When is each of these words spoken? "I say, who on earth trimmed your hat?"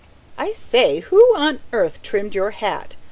"I 0.35 0.53
say, 0.53 1.01
who 1.01 1.21
on 1.35 1.59
earth 1.73 2.01
trimmed 2.01 2.33
your 2.33 2.49
hat?" 2.49 2.95